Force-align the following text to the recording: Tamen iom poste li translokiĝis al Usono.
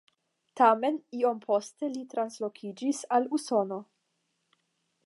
Tamen 0.61 0.95
iom 1.17 1.43
poste 1.43 1.91
li 1.97 2.01
translokiĝis 2.15 3.05
al 3.19 3.31
Usono. 3.41 3.81